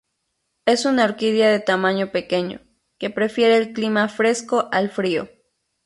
[0.65, 2.59] Es una orquídea de tamaño pequeño,
[2.97, 5.29] que prefiere el clima fresco al frío.